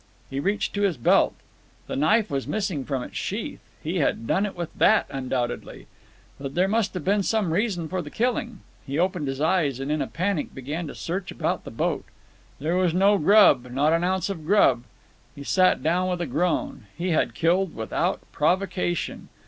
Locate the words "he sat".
15.35-15.83